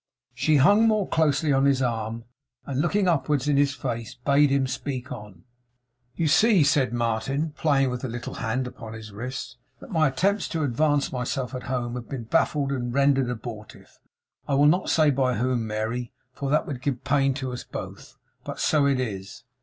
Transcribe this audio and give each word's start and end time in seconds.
She 0.33 0.55
hung 0.57 0.87
more 0.87 1.07
closely 1.07 1.53
on 1.53 1.65
his 1.65 1.79
arm, 1.79 2.23
and 2.65 2.81
looking 2.81 3.07
upwards 3.07 3.47
in 3.47 3.55
his 3.55 3.75
face, 3.75 4.15
bade 4.15 4.49
him 4.49 4.65
speak 4.65 5.11
on. 5.11 5.43
'You 6.15 6.27
see,' 6.27 6.63
said 6.63 6.91
Martin, 6.91 7.51
playing 7.51 7.91
with 7.91 8.01
the 8.01 8.07
little 8.07 8.33
hand 8.33 8.65
upon 8.65 8.93
his 8.93 9.11
wrist, 9.11 9.57
'that 9.79 9.91
my 9.91 10.07
attempts 10.07 10.47
to 10.47 10.63
advance 10.63 11.11
myself 11.13 11.53
at 11.53 11.61
home 11.69 11.93
have 11.93 12.09
been 12.09 12.23
baffled 12.23 12.71
and 12.71 12.91
rendered 12.91 13.29
abortive. 13.29 13.99
I 14.47 14.55
will 14.55 14.65
not 14.65 14.89
say 14.89 15.11
by 15.11 15.35
whom, 15.35 15.67
Mary, 15.67 16.11
for 16.33 16.49
that 16.49 16.65
would 16.65 16.81
give 16.81 17.03
pain 17.03 17.35
to 17.35 17.53
us 17.53 17.63
both. 17.63 18.17
But 18.43 18.59
so 18.59 18.87
it 18.87 18.99
is. 18.99 19.43